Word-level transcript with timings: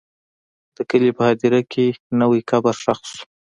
د 0.75 0.77
کلي 0.89 1.11
په 1.17 1.23
هدیره 1.29 1.61
کې 1.71 1.85
نوی 2.19 2.41
قبر 2.49 2.73
ښخ 2.83 2.99
شو. 3.13 3.21